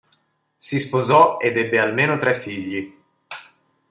[0.57, 2.91] Si sposò ed ebbe almeno tre figli.